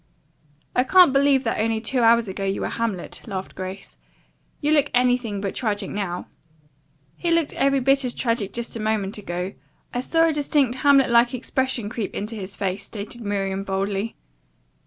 "I 0.75 0.83
can't 0.83 1.13
believe 1.13 1.43
that 1.43 1.59
only 1.59 1.79
two 1.79 1.99
hours 2.01 2.27
ago 2.27 2.43
you 2.43 2.61
were 2.61 2.69
'Hamlet,'" 2.69 3.21
laughed 3.27 3.53
Grace. 3.53 3.97
"You 4.59 4.71
look 4.71 4.89
anything 4.95 5.39
but 5.41 5.53
tragic 5.53 5.91
now." 5.91 6.25
"He 7.15 7.29
looked 7.29 7.53
every 7.53 7.81
bit 7.81 8.03
as 8.03 8.15
tragic 8.15 8.51
just 8.51 8.75
a 8.75 8.79
moment 8.79 9.19
ago. 9.19 9.53
I 9.93 10.01
saw 10.01 10.25
a 10.25 10.33
distinct 10.33 10.77
Hamlet 10.77 11.11
like 11.11 11.35
expression 11.35 11.87
creep 11.87 12.15
into 12.15 12.33
his 12.35 12.55
face," 12.55 12.83
stated 12.83 13.21
Miriam 13.21 13.63
boldly. 13.63 14.15